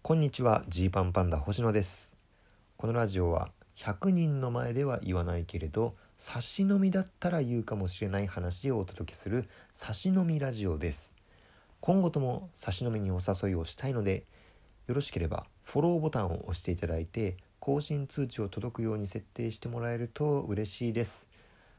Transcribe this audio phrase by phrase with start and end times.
[0.00, 2.16] こんにちはジーパンパンダ星野です。
[2.78, 11.12] このラジオは100人の前では言わないけれど差し飲みだったら言うかもしれない話をお届けする差し飲みラジオです。
[11.80, 14.24] 今後とも差し飲みにお誘いをしたいので
[14.86, 21.26] よろしければフォローボタンを押していただいて更新通知を届くように設定してもらえると嬉しいです。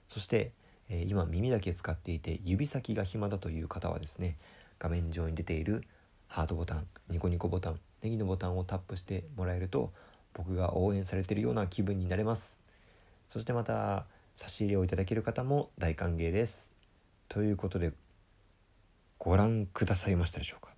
[0.07, 0.51] そして、
[0.89, 4.37] えー今耳だけ使っていて指先が暇だという方はですね
[4.77, 5.83] 画面上に出ている
[6.27, 9.91] ハートボタンニコニコボタンネギのボタンをタップしてもらえると
[10.33, 12.59] 僕が応援されているような気分になれます。
[13.29, 16.71] そしてまた差し入れをいただける方も大歓迎です。
[17.27, 17.91] ということで
[19.17, 20.69] ご覧くださいましたでしょうか。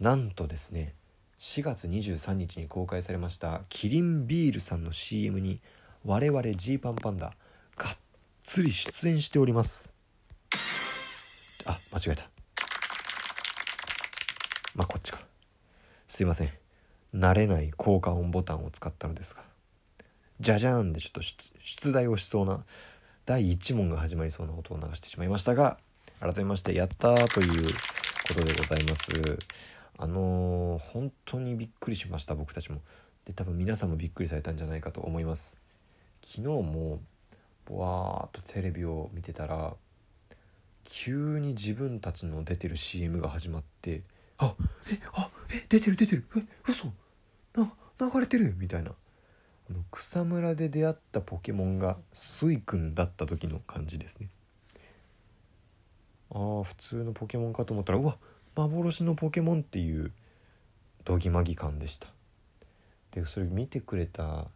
[0.00, 0.94] なんとですね
[1.38, 5.60] 4月23日に公開されましたキリンビールさんの CM に
[6.04, 7.32] 我々ジーパンパンダ
[7.76, 7.96] がっ
[8.42, 9.90] つり出演しております。
[11.66, 12.28] あ間違えた。
[14.74, 15.33] まあこっちか。
[16.14, 16.50] すいません。
[17.12, 19.42] 慣れない効果音ボタンを使ったのですが。
[20.38, 22.62] じゃじゃーんでちょっと出題をしそうな
[23.26, 25.76] 第1問が始まりそうな音を流してしまいましたが
[26.20, 27.74] 改めましてやったーという
[28.28, 29.10] ことでございます。
[29.98, 32.80] あのー本当にびっくりしました僕たちも。
[33.24, 35.56] で多分皆さんもびっくりされたんじゃないかと思います。
[36.22, 37.00] 昨日も
[37.66, 39.74] ぼわーっとテレビを見てたら
[40.84, 44.02] 急に自分たちの出てる CM が始まって
[44.38, 44.54] あ
[44.90, 46.24] えあえ出てる出てる。
[46.36, 46.86] え嘘。
[47.54, 48.54] な流れてる。
[48.56, 48.92] みたいな。
[49.70, 54.28] あの草むらで出会ったポケモンがスイ君だった時の感じですね。
[56.30, 58.16] ああ普通のポケモンかと思ったらうわ
[58.56, 60.12] 幻のポケモンっていう
[61.04, 62.08] どぎまぎ感でした。
[63.12, 64.48] でそれ見てくれた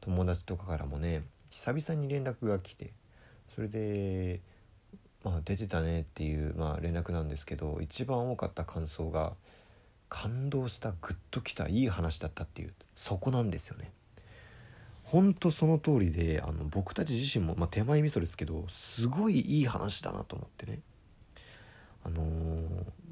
[0.00, 2.92] 友達とかからもね久々に連絡が来て
[3.54, 4.40] それで
[5.24, 9.34] まあ出てたねっていう、まあ、連絡なんですけど一番多かった感想が
[10.08, 13.90] 感動したグッときたいい話だったっていうそこなんですよね。
[15.04, 20.80] ほんとその通りであの僕たち自身も、まあ、手前味噌ですけどすごいいい話だなと思ってね。
[22.04, 22.68] あのー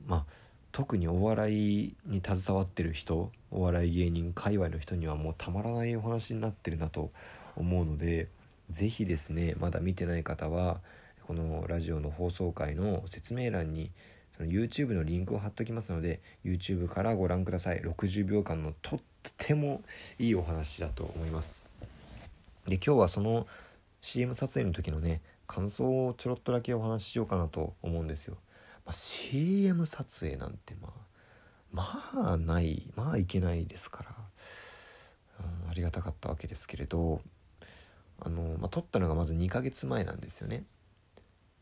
[0.07, 0.41] まあ
[0.73, 7.11] 特にお笑いに携わってる人お笑い芸人界隈の人にはもうたまらないお話になってるなと
[7.57, 8.29] 思うので
[8.71, 10.81] 是非ですねまだ見てない方は
[11.31, 13.93] このラジオの放送回の説明欄に
[14.37, 17.81] その YouTube のリンクを貼っときますので YouTube からご覧ください。
[17.83, 19.01] 60秒間のとっ
[19.39, 19.83] ても
[20.19, 21.65] いいお話だと思います。
[22.67, 23.47] で今日はその
[24.01, 28.35] CM 撮影の時のね感想をちょろっとだけお話ししようかなと思うんですよ、
[28.85, 30.93] まあ、CM 撮影なんてま
[31.73, 34.11] あまあないまあいけないですから、
[35.45, 37.21] うんありがたかったわけですけれど
[38.19, 40.65] あの、まあ、撮ったのがまず2ヶ月前なんですよね。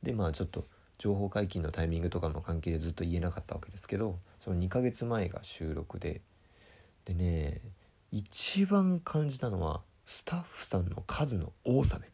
[0.02, 0.66] でまあちょっと
[0.98, 6.20] 情報解禁のタイミングとかの関係でずっと言えなかったわけですけどその2ヶ月前が収録で
[7.04, 7.60] でね
[8.10, 12.08] 一番感じたのはスタッフさんの数の多さね。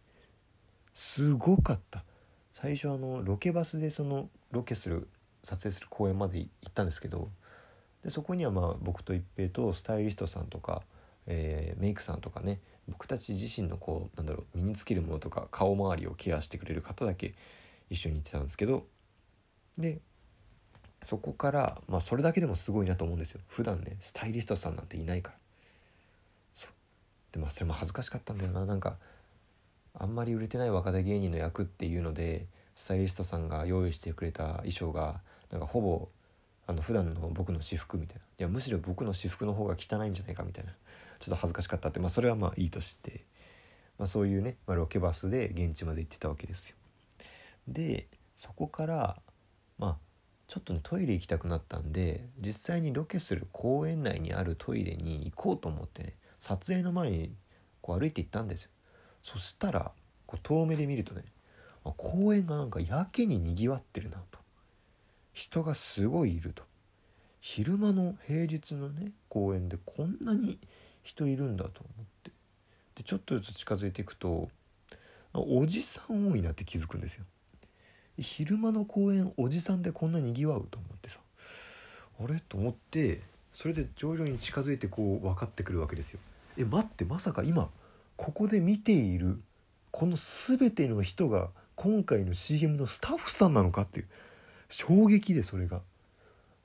[0.94, 2.04] すごかった。
[2.52, 5.08] 最初あのロケバスでそのロケする
[5.44, 7.30] 撮影する公園まで行ったんですけど
[8.02, 10.82] でそこにはまあ僕と一平とスタイリストさんとか、
[11.26, 17.34] えーメイクさんとかね僕たち自身のこうなんだろう身につけるものとか顔周りをケアしてくれる方だけ
[17.90, 18.86] 一緒に行ってたんですけど
[19.78, 20.00] で
[21.02, 23.40] そこからまあそれだけでもすごいなと思うんですよ。
[23.46, 25.36] 普段ねスタイリストさんなんていないから。
[26.54, 26.68] そ
[27.32, 28.64] でまあそれも恥ずかしかったんだよな。
[28.64, 28.96] なんか
[29.92, 36.08] あんまり売れてない若手芸人の役っていうのでスタイリストさんが用意してくれた衣装がなんかほぼ
[36.66, 38.22] あの普段の僕の私服みたいな。
[38.22, 40.72] いやむしろ僕の私服の方が汚いんじゃないかみたいな。
[41.20, 43.20] ちょっと恥ずかしかったってまあそれはまあいいとして、
[43.98, 46.76] まあ、そういうね、まあ、ロケバスで現地まで行ってたわけですよ。
[47.68, 49.20] でそこから
[49.78, 49.96] まあ
[50.46, 57.34] ちょっとねトイレ行きたくなったんで実際にロケする公園内にあるトイレに行こうと思ってね撮影の前に
[57.80, 58.70] こう歩いて行ったんですよ。
[59.22, 59.92] そしたら
[60.26, 61.24] こう遠目で見るとね
[61.96, 64.38] 公園がなんかやけににぎわってるなと。
[65.32, 66.62] 人がすごいいると。
[67.40, 70.58] 昼間の平日のね公園でこんなに
[71.02, 72.30] 人いるんだと思って。
[72.94, 74.48] でちょっとずつ近づいていくと
[75.32, 77.24] おじさん多いなって気づくんですよ。
[78.18, 81.20] 昼間の公園おじさんでこんなにぎわうと思ってさ。
[82.20, 82.40] あれ？
[82.40, 83.20] と思って
[83.52, 86.20] それで徐々に近づいてこう分かってくるわけですよ。
[86.56, 87.68] え待ってまさか今
[88.16, 89.40] ここで見ている
[89.90, 94.06] この全ての人が今回の CM のスタッフさんなのかっていう
[94.68, 95.80] 衝撃でそれが。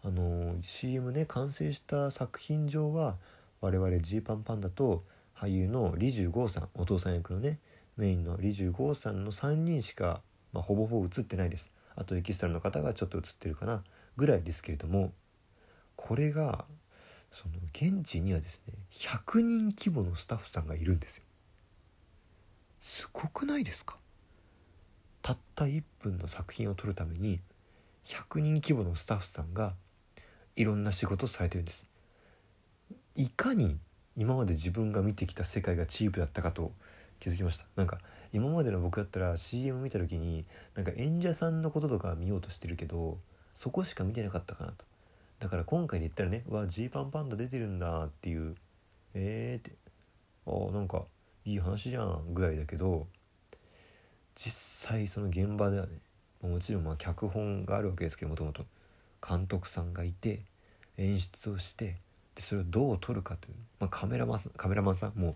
[0.02, 3.16] あの CM ね完成した作品上は
[3.60, 5.04] 我々ジーパンパンダと
[5.38, 7.60] 俳優の李十剛さんお父さん役のね
[7.98, 10.22] メインの李十剛さんの3人しか、
[10.54, 11.70] まあ、ほぼほぼ映ってないです。
[11.96, 13.84] あとエキストラの方がちょっと映ってるかな
[14.16, 15.12] ぐらいですけれども
[15.96, 16.66] これが
[17.32, 21.24] その現地にはですね100人規模のスタッフさんがいるんですよ。
[22.80, 23.98] すごくないですか？
[25.22, 27.42] たった1分の作品を撮るために
[28.06, 29.74] 100人規模のスタッフさんが
[30.56, 31.86] いろんな仕事をされてるんです。
[33.16, 33.78] いかに
[34.16, 36.72] 今まで自分が見てきた世界がチープだったかと
[37.20, 37.66] 気づきました。
[37.76, 38.00] なんか
[38.34, 40.46] 今までの僕だったら CM 見た時に
[40.76, 43.18] なんか演者さんのこととか見ようとしてるけど
[43.54, 44.86] そこしか見てなかったかなと。
[45.40, 48.56] だから今回で言ったらね「うわジーパンパンダ出てるんだ」っていう
[49.14, 49.78] 「えー」って
[50.46, 51.06] 「あなんか
[51.46, 53.08] いい話じゃん」ぐらいだけど
[54.36, 56.00] 実際その現場ではね
[56.42, 58.66] もちろんまあ脚本があるわけですけどもともと。
[59.28, 60.42] 監督さんがいて
[60.98, 61.98] 演出をして
[62.36, 65.36] でそれをどう撮るかという、まあ、カメラマンカメラマンさんもう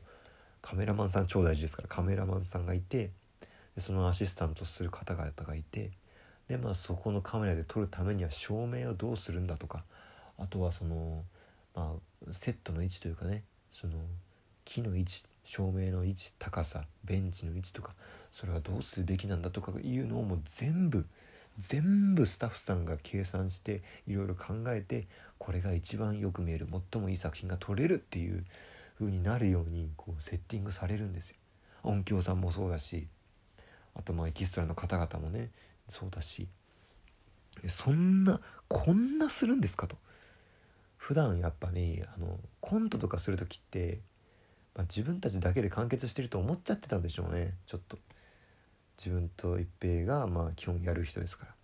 [0.64, 3.12] カメラマンさん超大事ですからカメラマンさんがいて
[3.76, 5.92] でそのアシスタントする方々がいて
[6.48, 9.84] でまあそこのカメラで撮るためには照明をどうするんだとか
[10.40, 11.24] あとはその、
[11.76, 11.96] ま
[12.28, 13.94] あ、セットの位置というかねその
[14.64, 17.94] 木の位置照明の位置高さベンチの位置とか
[18.32, 21.06] それはどうするべきなんだとかいうのをもう全部
[21.60, 25.08] 全部スタッフさんが計算していろいろ考えて
[25.38, 28.44] これが一番よく見える最もいい作品が撮れるっていう
[29.00, 31.36] 風になるようにこうセッティングされるんですよ。
[31.84, 33.08] 音響さんもそうだし
[33.96, 35.52] あとまあエキストラの方々もね
[35.88, 36.48] そうだし。
[37.68, 39.98] そんなこんなするんですかと。
[40.98, 44.00] 普段やっぱねあのコントとかする時って、
[44.76, 47.54] まあ、自分たちだけで完結してると思っちゃってたんでしょうね。
[47.66, 47.98] ちょっと。
[48.98, 51.56] 自分と一平がまあ基本やる人ですから。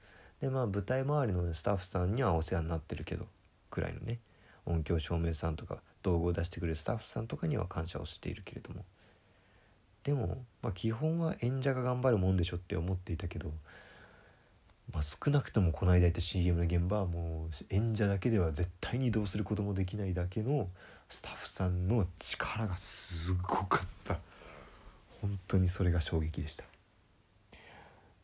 [0.42, 3.28] でまあ舞台周りのスタッフさんにはお世話になってるけど
[3.70, 4.20] くらいのね
[4.66, 8.86] 音響照明さんとか道具を出してくれるスタッフさんとかには感謝をしているけれども。
[10.04, 13.51] でも、まあ、基本は演者が頑張るもんでしょって思っていたけど、
[14.94, 20.69] まあ、少なくともこの間言った CM の現場はもう演者だけでは絶対にどうすることもできないだけの
[21.10, 24.18] スタッフさんの力がすごかった。
[25.22, 26.66] 本当にそれが衝撃でした。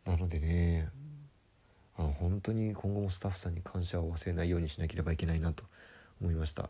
[0.05, 0.89] なのでね
[1.97, 5.63] あの本当に今後もスタッフさんに感謝を忘れないようにしなければいけないなと
[6.21, 6.69] 思いました。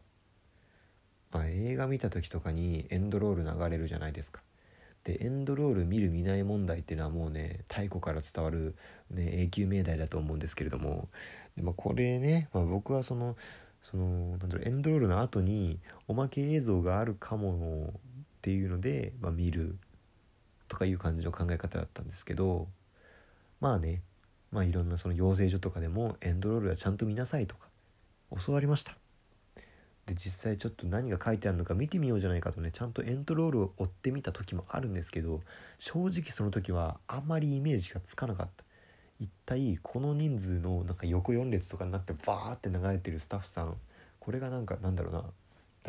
[1.31, 4.42] まあ、映画見た時とかにエンドロール流れるじゃないですか。
[5.06, 8.75] でエンドロール見る見ない問題っていうのはもうね太古から伝わる、
[9.12, 11.10] ね、永久命題だと思うんですけれども
[11.56, 13.38] で、まあ、これね、まあ、僕はその
[13.83, 18.00] そのなんだろうエンドロールの後におまけ映像があるかもっ
[18.42, 19.77] ていうので、まあ、見る
[20.68, 22.68] とかいう感じの考え方だったんですけど
[23.62, 24.01] まあね
[24.51, 27.68] まあいろんなその養成所とかでもエンドロールはちゃんと見なさいとか
[28.44, 29.05] 教わりました。
[30.06, 35.42] で実際ちょっと何が書いてあるのか見てみようじゃないかとねちゃんとエントロールを追ってみた時もあるんですけど
[35.80, 38.66] 正直その時はあまりイメージがつかなかった。
[39.19, 43.75] 一体この人数のなんか横4列とかになってバーって流れてるスタッフさん
[44.19, 45.24] これがなんかなんだろうな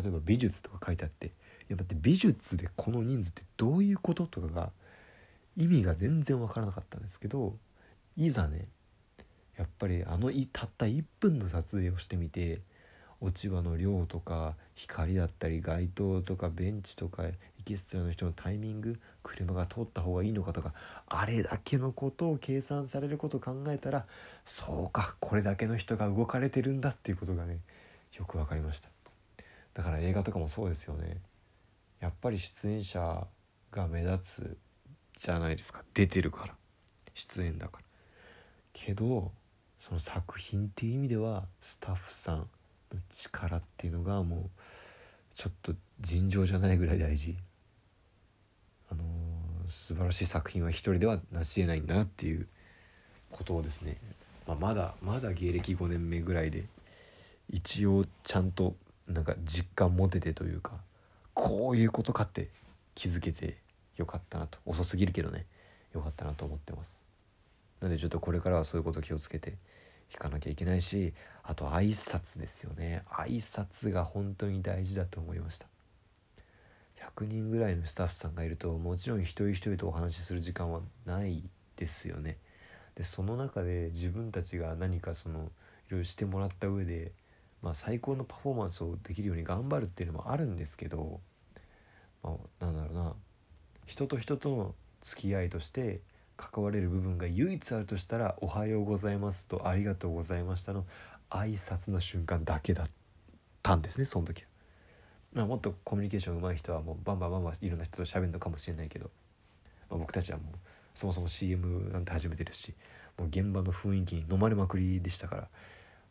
[0.01, 1.31] 例えば美術とか書いてあってい
[1.71, 4.71] やだって美術でこの人数ってどういうこととかが
[5.57, 7.57] 意味が全然わからなかったんですけど
[8.17, 8.69] いざね
[9.57, 12.61] やっぱりあのたった1分の撮影をしてみて
[13.21, 17.35] 落ち葉の量とか光だったり街灯とかベンチとかエ
[17.65, 20.75] キストラの人のタイミング車が通った方がいいのかとか
[21.09, 24.07] あれだけのことを計算されることを考えたら
[24.45, 27.61] そうかこれだけの人が動かれてるんだっていうことがね
[28.19, 28.89] よく分かりました。
[29.75, 31.19] だから映画とかもそうですよね。
[32.01, 33.27] やっぱり出演者
[33.71, 34.57] が目立つ
[35.19, 35.83] じゃないですか。
[35.93, 36.55] 出てるから。
[37.15, 37.85] 出演だから。
[38.73, 39.33] けど
[39.79, 42.49] その作品っていう意味ではスタッフさん
[43.09, 44.51] 力っていうのがもう
[45.35, 47.37] ちょっと尋常じゃないぐらい大事。
[48.91, 52.47] あのー、素晴らしい作品は一人では成し得ないんだなっていう
[53.31, 53.99] ことをですね、
[54.47, 56.65] まあ、まだまだ芸歴5年目ぐらいで
[57.51, 58.77] 一応ちゃんと
[59.09, 60.73] なんか実感持ててというか
[61.35, 62.49] こういうことかって
[62.95, 63.59] 気づけて
[63.97, 64.59] よかったなと。
[64.65, 65.47] 遅すぎるけどね。
[65.95, 66.91] よかったなと思ってます。
[67.81, 69.55] なのでちょっとこれからはそういうこと気をつけて
[70.13, 73.03] 引かなきゃいけないしあと挨拶ですよね。
[73.09, 75.67] 挨拶が本当に大事だと思いました。
[77.17, 81.43] 100人ぐらいのスタッフさんがいるともちろん一人一人とお話しする時間はない
[81.77, 82.39] ですよね。
[82.97, 85.51] でその中で自分たちが何かその
[85.89, 87.13] いろいろしてもらった上で、
[87.63, 91.21] まあ、最高のパフォーマンスをできるように頑張るっていうのもあるんですけど、
[92.23, 93.15] まあ、なんだろうな。
[93.85, 96.01] 人と人との付き合いとして
[96.37, 100.87] 関われる部分が唯一あるとしたら「おはようございます」と「ありがとうございました」の
[101.31, 102.91] 挨拶の瞬間だけだっ
[103.63, 104.49] たんですねその時は。
[105.33, 109.11] まあ、もっとコミュニケーション上手い人はもうバンバンバンバンいろんな人と喋るのかもしれないけど、
[109.91, 110.57] まあ、僕たちはもう
[110.95, 112.75] そもそも CM なんて始めてるし
[113.19, 115.49] もう現場の雰囲気に飲まれまくりでしたから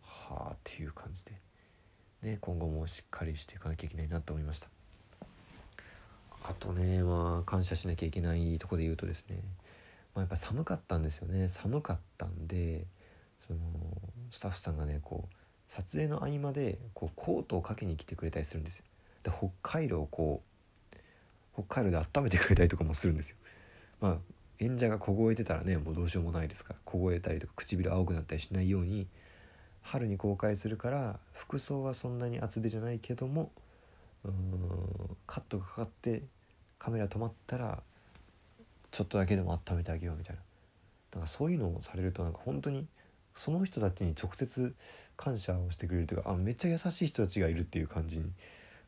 [0.02, 1.32] はあっていう感じで
[2.26, 4.68] ね、今後もしっかりしていかなきゃいけないなと思いました
[6.44, 9.38] あとねまあ感謝しなきゃいけないとこで言うとですね、
[10.16, 11.50] まあ、やっぱ寒かったんですよね。
[11.50, 12.86] 寒かったんで
[13.46, 13.60] その
[14.32, 15.36] スタッフさんがねこう
[15.68, 18.86] 撮影の合間でこうコートをかけに来てくれたりするんですよ。
[19.24, 20.42] で北海道をこ
[20.94, 20.96] う
[21.54, 23.38] 北海道で温めてくれたりとかもするんですよ。
[24.00, 24.18] まあ
[24.60, 29.08] 演者が凍えてたらねもうどうしようもないですから凍えたりとか唇青くなったりしないように
[29.82, 33.52] 春に公開するから服装はそんなに厚手じゃないけども
[34.24, 36.24] うーんカットがかかって
[36.80, 37.84] カメラ止まったら
[38.96, 40.42] ちょっとだけでも温めてあげようみたいな。
[41.16, 42.88] なんかそういうのをされるとなんか本当に
[43.34, 44.74] その人たちに直接
[45.18, 48.32] 感謝をしてくれるというかあめっちゃ優しい人たちがいるっていう感じに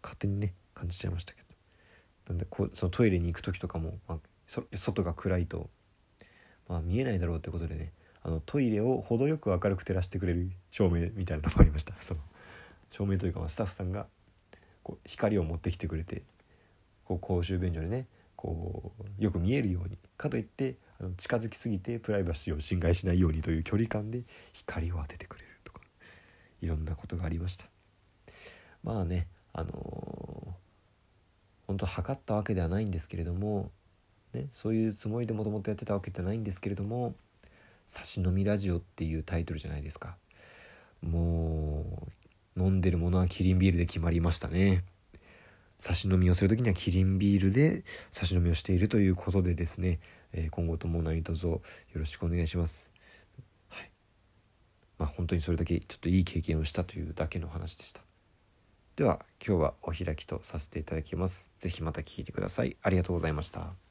[0.02, 1.48] 勝手にね感じちゃいましたけど。
[2.30, 5.70] なんでこうそのトイレに行く時とかも、まあ、外が暗いと、
[6.70, 7.92] まあ、見えないだろうってことでね
[8.24, 11.94] あのトイレを程よく明るく照らしてくれる照明みたいなのもありました。
[12.00, 12.22] その
[12.90, 14.08] 照明というか、まあ、スタッフさんが
[14.84, 16.24] こう光を持ってきてくれて
[17.04, 18.08] こう公衆便所でね
[18.48, 19.98] こうよく見えるように。
[20.16, 24.24] かといってあの近づきすぎてプライバシーを侵害しないようにという距離感で
[24.54, 25.82] 光を当ててくれるとか
[26.62, 27.66] いろんなことがありました。
[28.84, 30.52] まあねあのー、
[31.68, 33.70] 本当測ったわけではないんですけれども、
[34.34, 37.16] ね、そういうつもりでもともとやってたわけではないんですけれども
[37.86, 40.18] 「差し飲みラジオ」っていうタイトルじゃないですか。
[41.02, 42.08] も
[42.56, 44.84] う飲んでるものはキリンビールで決まりましたね。
[45.80, 50.00] 差し飲みをする時にはキリンビールで差し飲みをしているということでですね、
[50.34, 51.62] えー、今後とも何卒よ
[51.94, 52.92] ろしくお願いします。
[53.70, 53.92] はい。
[54.98, 58.02] まあ本当にそれだけちょっといい経験をしたというだけの話でした。
[58.96, 61.50] では今日はお開きとさせていただきます。
[61.60, 62.76] 是非また聞いてください。
[62.82, 63.87] ありがとうございました。